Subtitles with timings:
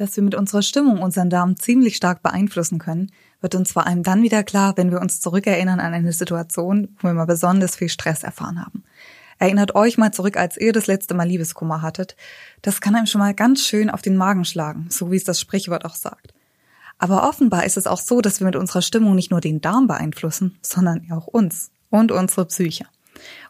[0.00, 3.12] Dass wir mit unserer Stimmung unseren Darm ziemlich stark beeinflussen können,
[3.42, 7.08] wird uns vor allem dann wieder klar, wenn wir uns zurückerinnern an eine Situation, wo
[7.08, 8.82] wir mal besonders viel Stress erfahren haben.
[9.38, 12.16] Erinnert euch mal zurück, als ihr das letzte Mal Liebeskummer hattet.
[12.62, 15.38] Das kann einem schon mal ganz schön auf den Magen schlagen, so wie es das
[15.38, 16.32] Sprichwort auch sagt.
[16.96, 19.86] Aber offenbar ist es auch so, dass wir mit unserer Stimmung nicht nur den Darm
[19.86, 22.86] beeinflussen, sondern auch uns und unsere Psyche.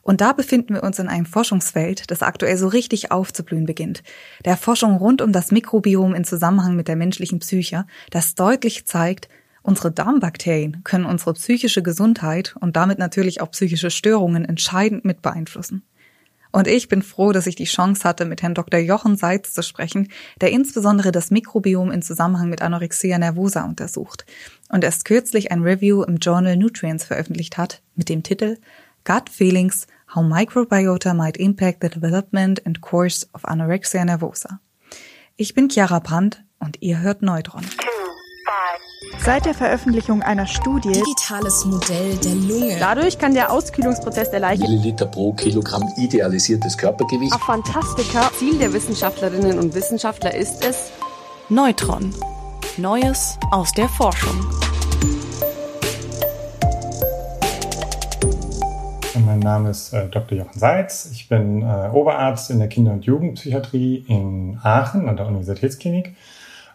[0.02, 4.02] Und da befinden wir uns in einem Forschungsfeld, das aktuell so richtig aufzublühen beginnt.
[4.44, 9.28] Der Forschung rund um das Mikrobiom in Zusammenhang mit der menschlichen Psyche, das deutlich zeigt,
[9.62, 15.82] unsere Darmbakterien können unsere psychische Gesundheit und damit natürlich auch psychische Störungen entscheidend mit beeinflussen.
[16.52, 18.80] Und ich bin froh, dass ich die Chance hatte, mit Herrn Dr.
[18.80, 20.08] Jochen Seitz zu sprechen,
[20.40, 24.26] der insbesondere das Mikrobiom in Zusammenhang mit Anorexia nervosa untersucht
[24.68, 28.56] und erst kürzlich ein Review im Journal Nutrients veröffentlicht hat mit dem Titel
[29.04, 34.60] Gut Feelings How Microbiota Might Impact the Development and Course of Anorexia Nervosa.
[35.36, 37.64] Ich bin Chiara Brandt und ihr hört Neutron.
[39.24, 42.76] Seit der Veröffentlichung einer Studie Digitales Modell der Lunge.
[42.78, 47.32] Dadurch kann der Auskühlungsprozess der Leiche Milliliter pro Kilogramm idealisiertes Körpergewicht.
[47.32, 48.30] auf Fantastika.
[48.38, 50.90] Ziel der Wissenschaftlerinnen und Wissenschaftler ist es,
[51.48, 52.14] Neutron.
[52.76, 54.69] Neues aus der Forschung.
[59.42, 60.36] Mein Name ist äh, Dr.
[60.36, 61.08] Jochen Seitz.
[61.12, 66.14] Ich bin äh, Oberarzt in der Kinder- und Jugendpsychiatrie in Aachen an der Universitätsklinik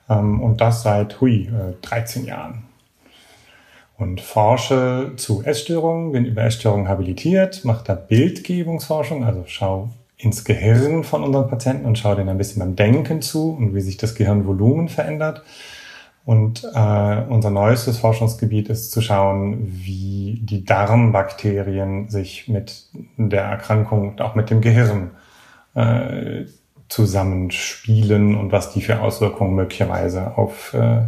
[0.10, 2.64] ähm, und das seit, hui, äh, 13 Jahren.
[4.00, 11.04] Und forsche zu Essstörungen, bin über Essstörungen habilitiert, mache da Bildgebungsforschung, also schau ins Gehirn
[11.04, 14.16] von unseren Patienten und schaue denen ein bisschen beim Denken zu und wie sich das
[14.16, 15.44] Gehirnvolumen verändert.
[16.26, 22.88] Und äh, unser neuestes Forschungsgebiet ist zu schauen, wie die Darmbakterien sich mit
[23.18, 25.12] der Erkrankung und auch mit dem Gehirn
[25.76, 26.46] äh,
[26.90, 31.02] zusammenspielen und was die für Auswirkungen möglicherweise auf äh,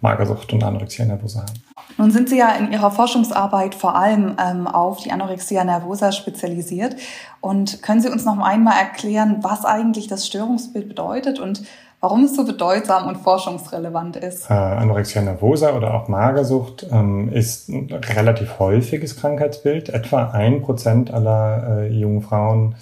[0.00, 1.62] Magersucht und Anorexia nervosa haben.
[1.98, 6.96] Nun sind Sie ja in Ihrer Forschungsarbeit vor allem ähm, auf die Anorexia nervosa spezialisiert.
[7.42, 11.62] Und können Sie uns noch einmal erklären, was eigentlich das Störungsbild bedeutet und
[12.00, 14.50] warum es so bedeutsam und forschungsrelevant ist?
[14.50, 19.90] Äh, Anorexia nervosa oder auch Magersucht ähm, ist ein relativ häufiges Krankheitsbild.
[19.90, 22.74] Etwa ein Prozent aller äh, jungen Frauen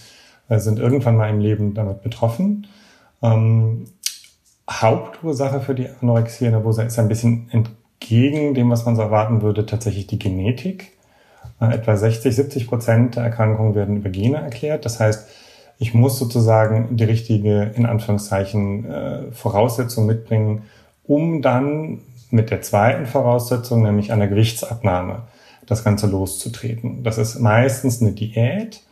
[0.48, 2.66] äh, sind irgendwann mal im Leben damit betroffen.
[3.22, 3.86] Ähm,
[4.70, 9.66] Hauptursache für die Anorexia nervosa ist ein bisschen entgegen dem, was man so erwarten würde,
[9.66, 10.92] tatsächlich die Genetik.
[11.60, 14.84] Äh, etwa 60, 70 Prozent der Erkrankungen werden über Gene erklärt.
[14.84, 15.28] Das heißt,
[15.78, 20.62] ich muss sozusagen die richtige, in Anführungszeichen, äh, Voraussetzung mitbringen,
[21.04, 22.00] um dann
[22.30, 25.22] mit der zweiten Voraussetzung, nämlich einer Gewichtsabnahme,
[25.66, 27.04] das Ganze loszutreten.
[27.04, 28.82] Das ist meistens eine Diät.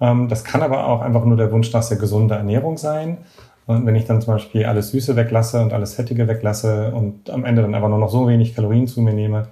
[0.00, 3.18] Ähm, das kann aber auch einfach nur der Wunsch nach sehr gesunder Ernährung sein.
[3.66, 7.44] Und wenn ich dann zum Beispiel alles Süße weglasse und alles Fettige weglasse und am
[7.44, 9.48] Ende dann einfach nur noch so wenig Kalorien zu mir nehme,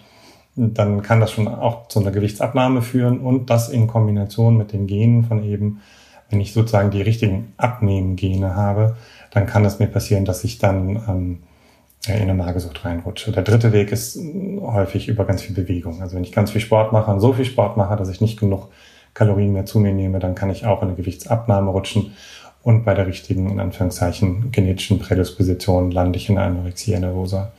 [0.55, 4.87] dann kann das schon auch zu einer Gewichtsabnahme führen und das in Kombination mit den
[4.87, 5.81] Genen von eben,
[6.31, 8.97] wenn ich sozusagen die richtigen Abnehmgene habe,
[9.31, 11.39] dann kann es mir passieren, dass ich dann ähm,
[12.07, 13.33] in eine Magersucht reinrutsche.
[13.33, 14.19] Der dritte Weg ist
[14.61, 16.03] häufig über ganz viel Bewegung.
[16.03, 18.39] Also wenn ich ganz viel Sport mache und so viel Sport mache, dass ich nicht
[18.39, 18.69] genug
[19.15, 22.13] Kalorien mehr zu mir nehme, dann kann ich auch in eine Gewichtsabnahme rutschen
[22.65, 27.53] und bei der richtigen, in Anführungszeichen, genetischen Prädisposition lande ich in Anorexia nervosa.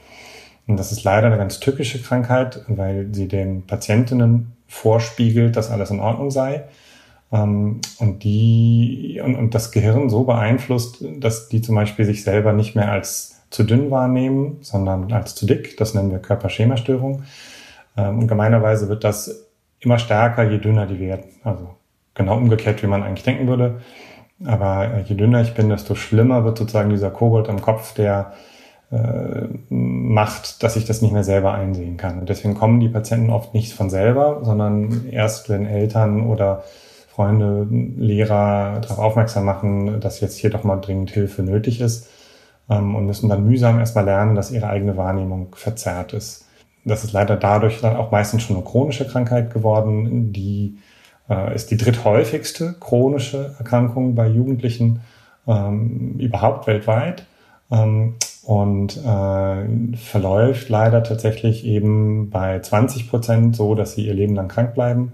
[0.65, 5.91] Und das ist leider eine ganz tückische Krankheit, weil sie den Patientinnen vorspiegelt, dass alles
[5.91, 6.63] in Ordnung sei.
[7.35, 12.53] Ähm, und die, und, und das Gehirn so beeinflusst, dass die zum Beispiel sich selber
[12.53, 15.77] nicht mehr als zu dünn wahrnehmen, sondern als zu dick.
[15.77, 17.23] Das nennen wir Körperschemastörung.
[17.97, 19.47] Ähm, und gemeinerweise wird das
[19.79, 21.25] immer stärker, je dünner die werden.
[21.43, 21.69] Also
[22.13, 23.81] genau umgekehrt, wie man eigentlich denken würde.
[24.45, 28.33] Aber äh, je dünner ich bin, desto schlimmer wird sozusagen dieser Kobold am Kopf, der
[28.91, 32.19] äh, macht, dass ich das nicht mehr selber einsehen kann.
[32.19, 36.63] Und deswegen kommen die Patienten oft nicht von selber, sondern erst, wenn Eltern oder
[37.15, 42.09] Freunde, Lehrer darauf aufmerksam machen, dass jetzt hier doch mal dringend Hilfe nötig ist
[42.69, 46.45] ähm, und müssen dann mühsam erstmal lernen, dass ihre eigene Wahrnehmung verzerrt ist.
[46.83, 50.77] Das ist leider dadurch dann auch meistens schon eine chronische Krankheit geworden, die
[51.29, 54.99] äh, ist die dritthäufigste chronische Erkrankung bei Jugendlichen
[55.47, 57.25] ähm, überhaupt weltweit
[57.71, 64.35] ähm, und äh, verläuft leider tatsächlich eben bei 20 Prozent so, dass sie ihr Leben
[64.35, 65.13] lang krank bleiben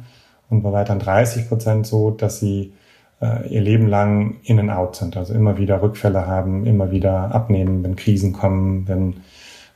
[0.52, 2.74] und bei weiteren 30 Prozent so, dass sie
[3.22, 7.34] äh, ihr Leben lang in and out sind, also immer wieder Rückfälle haben, immer wieder
[7.34, 9.14] abnehmen, wenn Krisen kommen, wenn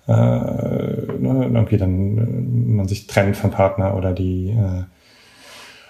[0.08, 4.84] äh, ne, irgendwie dann äh, man sich trennt vom Partner oder die äh,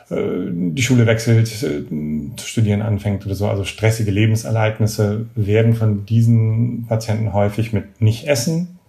[0.10, 1.84] äh, die Schule wechselt, äh,
[2.36, 3.48] zu studieren anfängt oder so.
[3.48, 8.80] Also stressige Lebensereignisse werden von diesen Patienten häufig mit nicht essen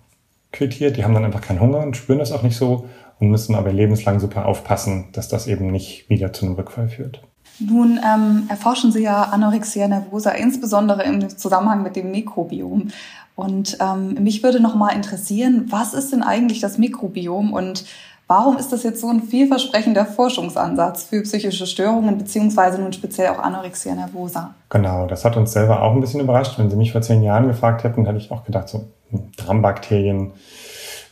[0.53, 0.97] quittiert.
[0.97, 2.87] Die haben dann einfach keinen Hunger und spüren das auch nicht so
[3.19, 7.23] und müssen aber lebenslang super aufpassen, dass das eben nicht wieder zu einem Rückfall führt.
[7.59, 12.91] Nun ähm, erforschen Sie ja Anorexia nervosa insbesondere im Zusammenhang mit dem Mikrobiom.
[13.35, 17.85] Und ähm, mich würde noch mal interessieren, was ist denn eigentlich das Mikrobiom und
[18.27, 23.39] warum ist das jetzt so ein vielversprechender Forschungsansatz für psychische Störungen beziehungsweise nun speziell auch
[23.39, 24.55] Anorexia nervosa?
[24.71, 26.59] Genau, das hat uns selber auch ein bisschen überrascht.
[26.59, 30.33] Wenn Sie mich vor zehn Jahren gefragt hätten, hätte ich auch gedacht, so hm, Darmbakterien,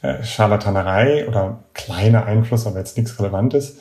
[0.05, 3.79] äh, Scharlatanerei oder kleiner Einfluss, aber jetzt nichts Relevantes.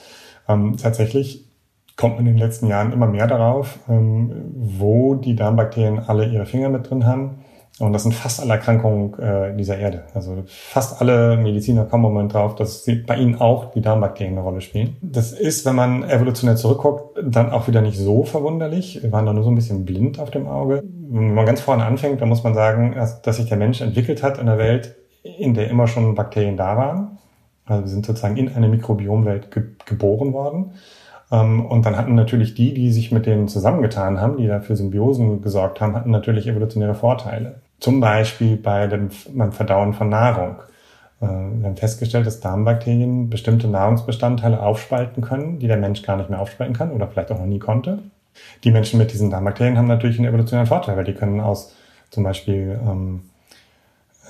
[0.48, 1.50] Ähm, tatsächlich
[1.98, 6.46] kommt man in den letzten Jahren immer mehr darauf, ähm, wo die Darmbakterien alle ihre
[6.46, 7.44] Finger mit drin haben.
[7.80, 10.04] Und das sind fast alle Erkrankungen äh, dieser Erde.
[10.14, 14.38] Also fast alle Mediziner kommen im Moment drauf, dass sie, bei ihnen auch die Darmbakterien
[14.38, 14.96] eine Rolle spielen.
[15.02, 19.02] Das ist, wenn man evolutionär zurückguckt, dann auch wieder nicht so verwunderlich.
[19.02, 20.84] Wir waren da nur so ein bisschen blind auf dem Auge.
[20.86, 24.38] Wenn man ganz vorne anfängt, dann muss man sagen, dass sich der Mensch entwickelt hat
[24.38, 27.18] in der Welt, in der immer schon Bakterien da waren.
[27.66, 30.74] Also wir sind sozusagen in eine Mikrobiomwelt ge geboren worden.
[31.32, 35.42] Ähm, und dann hatten natürlich die, die sich mit denen zusammengetan haben, die dafür Symbiosen
[35.42, 37.62] gesorgt haben, hatten natürlich evolutionäre Vorteile.
[37.80, 40.58] Zum Beispiel bei dem, beim Verdauen von Nahrung.
[41.22, 46.30] Äh, wir haben festgestellt, dass Darmbakterien bestimmte Nahrungsbestandteile aufspalten können, die der Mensch gar nicht
[46.30, 48.00] mehr aufspalten kann oder vielleicht auch noch nie konnte.
[48.64, 51.74] Die Menschen mit diesen Darmbakterien haben natürlich einen evolutionären Vorteil, weil die können aus
[52.10, 53.22] zum Beispiel ähm,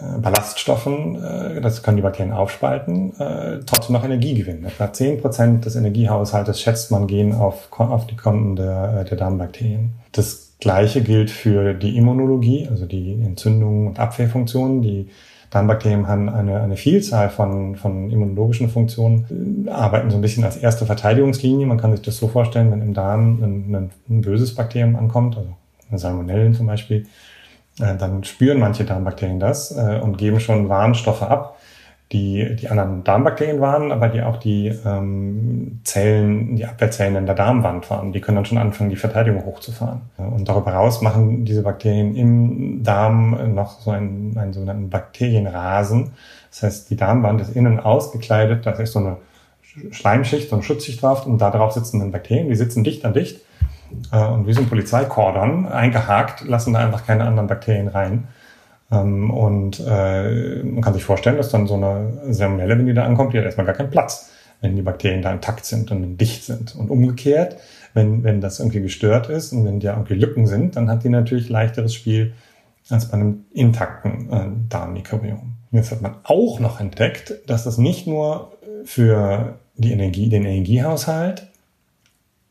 [0.02, 4.66] äh, Ballaststoffen, äh, das können die Bakterien aufspalten, äh, trotzdem noch Energie gewinnen.
[4.66, 9.92] Etwa zehn Prozent des Energiehaushaltes schätzt man gehen auf, auf die Konten der, der Darmbakterien.
[10.12, 14.82] Das Gleiche gilt für die Immunologie, also die Entzündungen und Abwehrfunktionen.
[14.82, 15.10] Die
[15.52, 20.88] Darmbakterien haben eine, eine Vielzahl von, von immunologischen Funktionen, arbeiten so ein bisschen als erste
[20.88, 21.68] Verteidigungslinie.
[21.68, 25.38] Man kann sich das so vorstellen, wenn im Darm ein, ein, ein böses Bakterium ankommt,
[25.38, 25.50] also
[25.96, 27.33] Salmonellen zum Beispiel, äh,
[27.78, 31.58] dann spüren manche Darmbakterien das äh, und geben schon Warnstoffe ab,
[32.12, 37.34] die die anderen Darmbakterien waren, aber die auch die ähm, Zellen, die Abwehrzellen in der
[37.34, 38.12] Darmwand waren.
[38.14, 40.02] Die können dann schon anfangen, die Verteidigung hochzufahren.
[40.18, 46.12] Und darüber hinaus machen diese Bakterien im Darm noch so einen, einen sogenannten Bakterienrasen.
[46.52, 49.18] Das heißt, die Darmwand ist innen ausgekleidet, da ist so eine
[49.90, 53.14] Schleimschicht, so eine Schutzschicht drauf und da drauf sitzen dann Bakterien, die sitzen dicht an
[53.14, 53.43] dicht äh,
[54.12, 58.28] und wie so ein Polizeikordon eingehakt, lassen da einfach keine anderen Bakterien rein.
[58.92, 63.06] Ähm, und äh, man kann sich vorstellen, dass dann so eine Salmonelle, wenn die da
[63.06, 64.32] ankommt, die hat erstmal gar keinen Platz,
[64.62, 66.76] wenn die Bakterien da intakt sind und dicht sind.
[66.76, 67.58] Und umgekehrt,
[67.94, 71.10] wenn, wenn das irgendwie gestört ist und wenn da irgendwie Lücken sind, dann hat die
[71.10, 72.34] natürlich leichteres Spiel
[72.90, 75.56] als bei einem intakten äh, Darmmikrobiom.
[75.72, 78.52] Jetzt hat man auch noch entdeckt, dass das nicht nur
[78.86, 81.48] für die Energie, den Energiehaushalt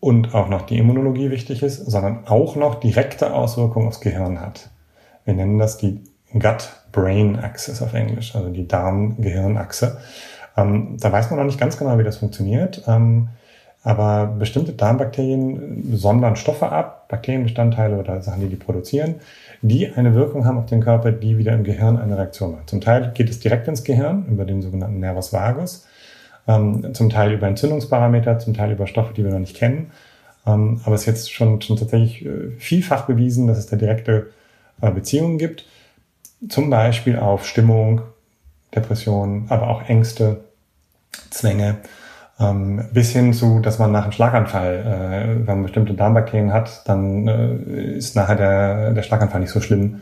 [0.03, 4.69] und auch noch die Immunologie wichtig ist, sondern auch noch direkte Auswirkungen aufs Gehirn hat.
[5.25, 6.01] Wir nennen das die
[6.33, 9.99] Gut-Brain-Axis auf Englisch, also die Darm-Gehirn-Achse.
[10.57, 13.29] Ähm, da weiß man noch nicht ganz genau, wie das funktioniert, ähm,
[13.85, 19.17] aber bestimmte Darmbakterien sondern Stoffe ab, Bakterienbestandteile oder Sachen, die die produzieren,
[19.61, 22.71] die eine Wirkung haben auf den Körper, die wieder im Gehirn eine Reaktion macht.
[22.71, 25.87] Zum Teil geht es direkt ins Gehirn über den sogenannten Nervus vagus
[26.47, 29.93] ähm, zum Teil über Entzündungsparameter, zum Teil über Stoffe, die wir noch nicht kennen.
[30.47, 34.31] Ähm, aber es ist jetzt schon, schon tatsächlich äh, vielfach bewiesen, dass es da direkte
[34.81, 35.67] äh, Beziehungen gibt.
[36.49, 38.03] Zum Beispiel auf Stimmung,
[38.75, 40.45] Depressionen, aber auch Ängste,
[41.31, 41.77] Zwänge,
[42.41, 46.83] ähm, bis hin zu, dass man nach einem Schlaganfall, äh, wenn man bestimmte Darmbakterien hat,
[46.89, 50.01] dann äh, ist nachher der, der Schlaganfall nicht so schlimm,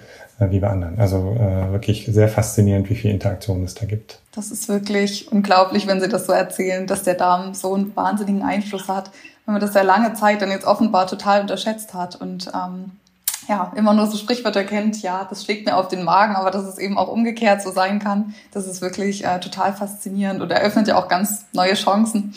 [0.49, 0.99] wie bei anderen.
[0.99, 4.21] Also äh, wirklich sehr faszinierend, wie viel Interaktion es da gibt.
[4.33, 8.43] Das ist wirklich unglaublich, wenn Sie das so erzählen, dass der Darm so einen wahnsinnigen
[8.43, 9.11] Einfluss hat,
[9.45, 12.93] wenn man das ja lange Zeit dann jetzt offenbar total unterschätzt hat und ähm,
[13.51, 16.63] ja, immer nur so Sprichwörter kennt, ja, das schlägt mir auf den Magen, aber dass
[16.63, 20.87] es eben auch umgekehrt so sein kann, das ist wirklich äh, total faszinierend und eröffnet
[20.87, 22.33] ja auch ganz neue Chancen.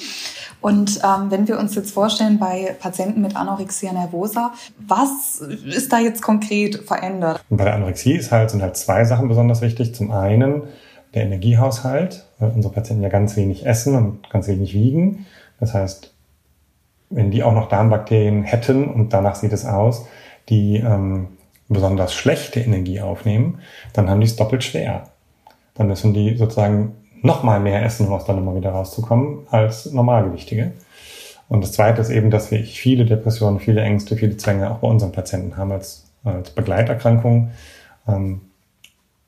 [0.60, 6.00] Und ähm, wenn wir uns jetzt vorstellen, bei Patienten mit Anorexia nervosa, was ist da
[6.00, 7.44] jetzt konkret verändert?
[7.48, 9.94] bei der Anorexie ist halt, sind halt zwei Sachen besonders wichtig.
[9.94, 10.64] Zum einen
[11.14, 15.28] der Energiehaushalt, weil unsere Patienten ja ganz wenig essen und ganz wenig wiegen.
[15.60, 16.12] Das heißt,
[17.12, 20.08] wenn die auch noch Darmbakterien hätten und danach sieht es aus,
[20.50, 21.28] die ähm,
[21.70, 23.60] besonders schlechte Energie aufnehmen,
[23.94, 25.10] dann haben die es doppelt schwer.
[25.76, 29.92] Dann müssen die sozusagen noch mal mehr essen, um aus der Nummer wieder rauszukommen, als
[29.92, 30.74] Normalgewichtige.
[31.50, 34.88] Und das Zweite ist eben, dass wir viele Depressionen, viele Ängste, viele Zwänge auch bei
[34.88, 37.52] unseren Patienten haben als, als Begleiterkrankung.
[38.08, 38.42] Ähm,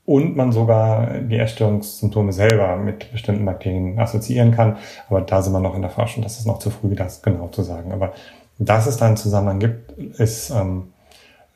[0.06, 4.78] und man sogar die Essstörungssymptome selber mit bestimmten Bakterien assoziieren kann.
[5.10, 7.48] Aber da sind wir noch in der Forschung, das ist noch zu früh, das genau
[7.48, 7.92] zu sagen.
[7.92, 8.14] Aber
[8.60, 10.90] dass es da einen Zusammenhang gibt, ist ähm,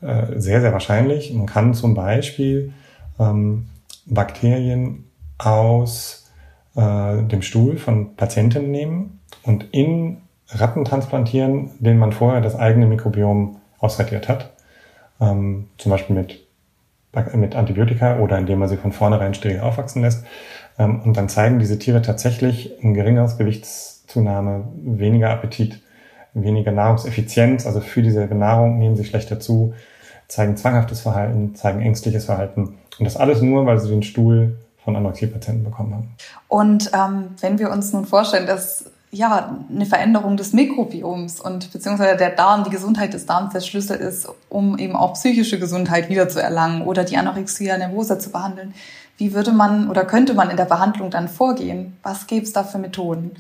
[0.01, 1.33] äh, sehr, sehr wahrscheinlich.
[1.33, 2.73] Man kann zum Beispiel
[3.19, 3.67] ähm,
[4.05, 5.05] Bakterien
[5.37, 6.31] aus
[6.75, 10.17] äh, dem Stuhl von Patienten nehmen und in
[10.49, 14.51] Ratten transplantieren, denen man vorher das eigene Mikrobiom ausradiert hat.
[15.21, 16.47] Ähm, zum Beispiel mit,
[17.33, 20.25] mit Antibiotika oder indem man sie von vornherein steril aufwachsen lässt.
[20.77, 25.81] Ähm, und dann zeigen diese Tiere tatsächlich ein geringeres Gewichtszunahme, weniger Appetit,
[26.33, 29.73] weniger Nahrungseffizienz, also für dieselbe Nahrung nehmen sie schlechter zu,
[30.27, 32.77] zeigen zwanghaftes Verhalten, zeigen ängstliches Verhalten.
[32.99, 36.15] Und das alles nur, weil sie den Stuhl von Anorexie-Patienten bekommen haben.
[36.47, 42.15] Und ähm, wenn wir uns nun vorstellen, dass ja eine Veränderung des Mikrobioms und beziehungsweise
[42.15, 46.83] der Darm, die Gesundheit des Darms der Schlüssel ist, um eben auch psychische Gesundheit wiederzuerlangen
[46.83, 48.73] oder die Anorexia nervosa zu behandeln.
[49.17, 51.97] Wie würde man oder könnte man in der Behandlung dann vorgehen?
[52.03, 53.31] Was gäbe es da für Methoden?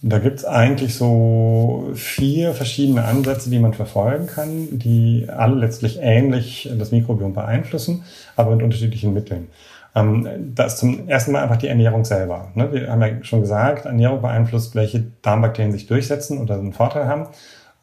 [0.00, 5.98] Da gibt es eigentlich so vier verschiedene Ansätze, die man verfolgen kann, die alle letztlich
[6.00, 8.04] ähnlich das Mikrobiom beeinflussen,
[8.36, 9.48] aber mit unterschiedlichen Mitteln.
[9.96, 12.52] Ähm, das ist zum ersten Mal einfach die Ernährung selber.
[12.54, 12.72] Ne?
[12.72, 17.26] Wir haben ja schon gesagt, Ernährung beeinflusst, welche Darmbakterien sich durchsetzen oder einen Vorteil haben.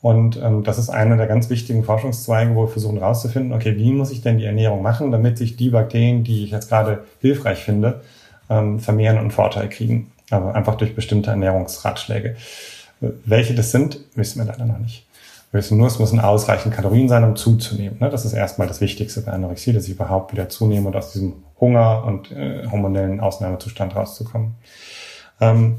[0.01, 3.91] Und ähm, das ist einer der ganz wichtigen Forschungszweige, wo wir versuchen herauszufinden, okay, wie
[3.91, 7.63] muss ich denn die Ernährung machen, damit sich die Bakterien, die ich jetzt gerade hilfreich
[7.63, 8.01] finde,
[8.49, 10.11] ähm, vermehren und Vorteil kriegen.
[10.29, 12.35] Also einfach durch bestimmte Ernährungsratschläge.
[12.99, 15.05] Welche das sind, wissen wir leider noch nicht.
[15.51, 17.97] Wir wissen nur, es müssen ausreichend Kalorien sein, um zuzunehmen.
[17.99, 18.09] Ne?
[18.09, 21.33] Das ist erstmal das Wichtigste bei Anorexie, dass ich überhaupt wieder zunehme und aus diesem
[21.59, 24.55] Hunger und äh, hormonellen Ausnahmezustand rauszukommen.
[25.39, 25.77] Ähm,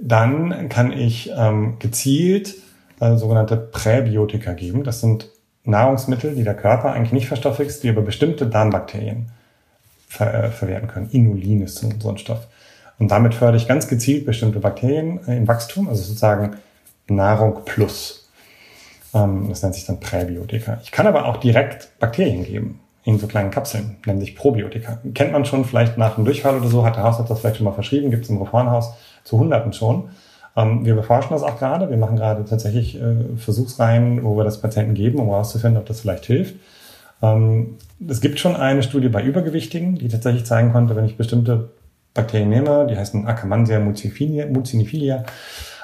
[0.00, 2.56] dann kann ich ähm, gezielt
[3.00, 4.82] äh, sogenannte Präbiotika geben.
[4.82, 5.28] Das sind
[5.64, 9.30] Nahrungsmittel, die der Körper eigentlich nicht verstoffwechselt, die aber bestimmte Darmbakterien
[10.08, 11.10] ver äh, verwerten können.
[11.10, 12.48] Inulin ist so ein Stoff.
[13.00, 16.56] Und damit fördere ich ganz gezielt bestimmte Bakterien äh, im Wachstum, also sozusagen
[17.08, 18.28] Nahrung plus.
[19.14, 20.78] Ähm, das nennt sich dann Präbiotika.
[20.84, 24.98] Ich kann aber auch direkt Bakterien geben in so kleinen Kapseln, nennen sich Probiotika.
[25.14, 27.64] Kennt man schon vielleicht nach einem Durchfall oder so, hat der Hausarzt das vielleicht schon
[27.64, 28.92] mal verschrieben, gibt es im Reformhaus
[29.24, 30.10] zu Hunderten schon.
[30.54, 31.88] Ähm, wir beforschen das auch gerade.
[31.88, 36.02] Wir machen gerade tatsächlich äh, Versuchsreihen, wo wir das Patienten geben, um herauszufinden, ob das
[36.02, 36.56] vielleicht hilft.
[37.22, 41.70] Ähm, es gibt schon eine Studie bei Übergewichtigen, die tatsächlich zeigen konnte, wenn ich bestimmte
[42.14, 45.24] Bakterien nehme, die heißen Akkermansia mucinifilia,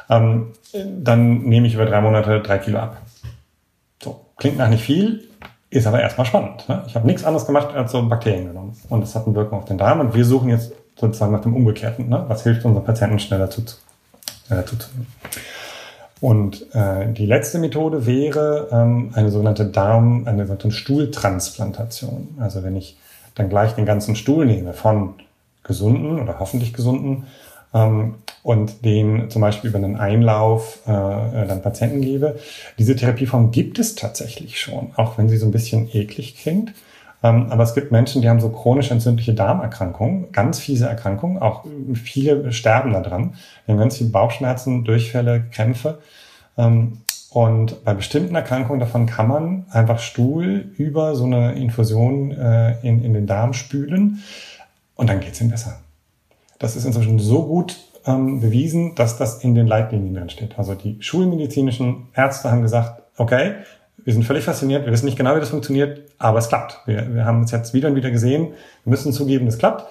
[0.08, 0.52] ähm,
[0.98, 3.02] dann nehme ich über drei Monate drei Kilo ab.
[4.02, 5.28] So, klingt nach nicht viel,
[5.70, 6.68] ist aber erstmal spannend.
[6.68, 6.84] Ne?
[6.86, 8.76] Ich habe nichts anderes gemacht, als so Bakterien genommen.
[8.88, 10.00] Und das hat eine Wirkung auf den Darm.
[10.00, 12.08] Und wir suchen jetzt sozusagen nach dem Umgekehrten.
[12.08, 12.24] Ne?
[12.28, 13.62] Was hilft unseren Patienten schneller zu,
[14.46, 15.06] schneller zuzunehmen?
[16.20, 22.38] Und äh, die letzte Methode wäre ähm, eine sogenannte Darm, eine sogenannte Stuhltransplantation.
[22.40, 22.96] Also wenn ich
[23.34, 25.14] dann gleich den ganzen Stuhl nehme von
[25.66, 27.24] gesunden oder hoffentlich gesunden
[27.74, 32.38] ähm, und den zum Beispiel über einen Einlauf äh, äh, dann Patienten gebe.
[32.78, 36.72] Diese Therapieform gibt es tatsächlich schon, auch wenn sie so ein bisschen eklig klingt.
[37.22, 41.64] Ähm, aber es gibt Menschen, die haben so chronisch entzündliche Darmerkrankungen, ganz fiese Erkrankungen, auch
[41.94, 43.34] viele sterben daran.
[43.66, 45.98] Die haben ganz viele Bauchschmerzen, Durchfälle, Krämpfe.
[46.56, 46.98] Ähm,
[47.30, 53.02] und bei bestimmten Erkrankungen davon kann man einfach Stuhl über so eine Infusion äh, in,
[53.04, 54.22] in den Darm spülen
[54.96, 55.80] und dann geht's ihm besser.
[56.58, 57.76] Das ist inzwischen so gut
[58.06, 60.58] ähm, bewiesen, dass das in den Leitlinien drin steht.
[60.58, 63.54] Also die schulmedizinischen Ärzte haben gesagt, okay,
[64.04, 66.80] wir sind völlig fasziniert, wir wissen nicht genau, wie das funktioniert, aber es klappt.
[66.86, 68.52] Wir, wir haben es jetzt wieder und wieder gesehen,
[68.84, 69.84] wir müssen zugeben, es klappt.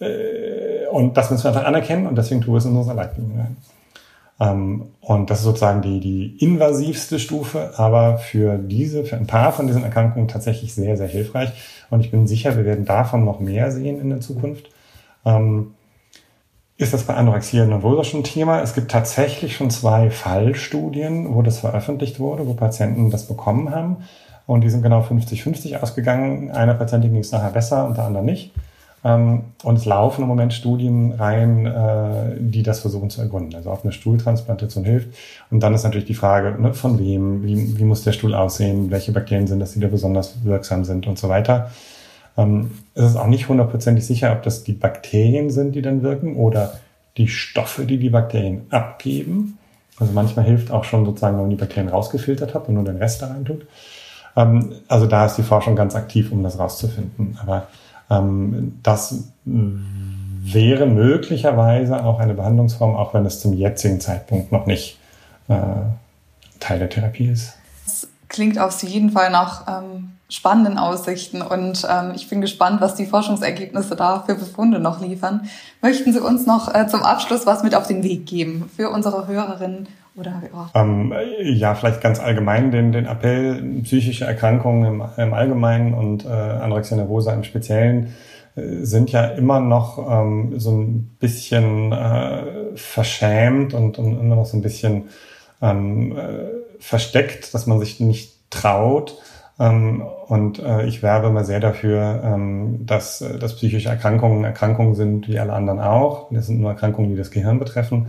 [0.00, 3.56] Äh, und das müssen wir einfach anerkennen und deswegen tue es in unserer Leitlinie rein.
[4.42, 9.52] Ähm, und das ist sozusagen die, die invasivste Stufe, aber für diese, für ein paar
[9.52, 11.52] von diesen Erkrankungen tatsächlich sehr, sehr hilfreich.
[11.90, 14.70] Und ich bin sicher, wir werden davon noch mehr sehen in der Zukunft.
[15.24, 15.74] Ähm,
[16.76, 18.60] ist das bei Anorexia nervosa schon Thema?
[18.62, 23.98] Es gibt tatsächlich schon zwei Fallstudien, wo das veröffentlicht wurde, wo Patienten das bekommen haben.
[24.46, 26.50] Und die sind genau 50-50 ausgegangen.
[26.50, 28.52] Einer Patientin ging es nachher besser und der andere nicht.
[29.04, 33.54] Ähm, und es laufen im Moment Studien rein, äh, die das versuchen zu ergründen.
[33.54, 35.08] Also ob eine Stuhltransplantation hilft.
[35.50, 38.90] Und dann ist natürlich die Frage, ne, von wem, wie, wie muss der Stuhl aussehen,
[38.90, 41.70] welche Bakterien sind das, die da besonders wirksam sind und so weiter.
[42.36, 46.36] Ähm, es ist auch nicht hundertprozentig sicher, ob das die Bakterien sind, die dann wirken
[46.36, 46.74] oder
[47.16, 49.58] die Stoffe, die die Bakterien abgeben.
[49.98, 52.96] Also manchmal hilft auch schon sozusagen, wenn man die Bakterien rausgefiltert hat und nur den
[52.96, 53.66] Rest da rein tut.
[54.36, 57.38] Ähm, also da ist die Forschung ganz aktiv, um das rauszufinden.
[57.42, 57.66] Aber
[58.08, 64.98] das wäre möglicherweise auch eine Behandlungsform, auch wenn es zum jetzigen Zeitpunkt noch nicht
[65.48, 65.54] äh,
[66.60, 67.54] Teil der Therapie ist.
[67.86, 72.94] Das klingt auf jeden Fall nach ähm, spannenden Aussichten und ähm, ich bin gespannt, was
[72.94, 75.48] die Forschungsergebnisse da für Befunde noch liefern.
[75.82, 79.26] Möchten Sie uns noch äh, zum Abschluss was mit auf den Weg geben für unsere
[79.26, 80.70] Hörerinnen oder Hörer?
[80.74, 86.28] Ähm, ja, vielleicht ganz allgemein den, den Appell, psychische Erkrankungen im, im Allgemeinen und äh,
[86.28, 88.14] Anorexia nervosa im Speziellen
[88.54, 94.46] äh, sind ja immer noch ähm, so ein bisschen äh, verschämt und, und immer noch
[94.46, 95.08] so ein bisschen
[95.60, 99.16] ähm, äh, versteckt, dass man sich nicht traut.
[99.58, 104.94] Ähm, und äh, ich werbe immer sehr dafür, ähm, dass, äh, dass psychische Erkrankungen Erkrankungen
[104.94, 106.28] sind wie alle anderen auch.
[106.30, 108.08] Das sind nur Erkrankungen, die das Gehirn betreffen.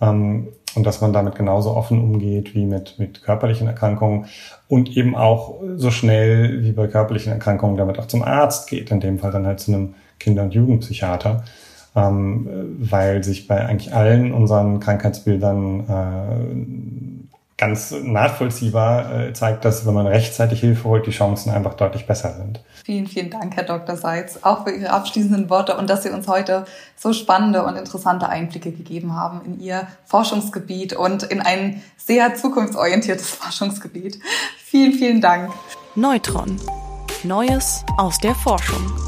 [0.00, 4.26] Ähm, und dass man damit genauso offen umgeht wie mit, mit körperlichen Erkrankungen
[4.68, 9.00] und eben auch so schnell wie bei körperlichen Erkrankungen damit auch zum Arzt geht, in
[9.00, 11.44] dem Fall dann halt zu einem Kinder- und Jugendpsychiater,
[11.96, 17.07] ähm, weil sich bei eigentlich allen unseren Krankheitsbildern äh,
[17.58, 22.32] ganz nachvollziehbar äh, zeigt, dass wenn man rechtzeitig Hilfe holt, die Chancen einfach deutlich besser
[22.32, 22.60] sind.
[22.84, 23.96] Vielen, vielen Dank, Herr Dr.
[23.96, 26.64] Seitz, auch für Ihre abschließenden Worte und dass Sie uns heute
[26.96, 33.28] so spannende und interessante Einblicke gegeben haben in Ihr Forschungsgebiet und in ein sehr zukunftsorientiertes
[33.34, 34.20] Forschungsgebiet.
[34.64, 35.52] Vielen, vielen Dank.
[35.96, 36.56] Neutron.
[37.24, 39.07] Neues aus der Forschung.